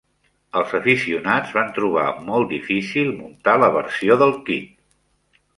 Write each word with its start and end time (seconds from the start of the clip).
El 0.59 0.63
aficionats 0.77 1.51
van 1.57 1.69
trobar 1.75 2.07
molt 2.31 2.49
difícil 2.55 3.13
muntar 3.21 3.57
la 3.65 3.73
versió 3.79 4.21
del 4.23 4.37
kit. 4.49 4.77